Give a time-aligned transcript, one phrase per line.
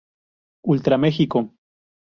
[0.65, 1.53] Ultra Mexico